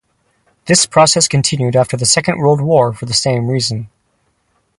[0.65, 3.87] This process continued after the Second World War for the same reason.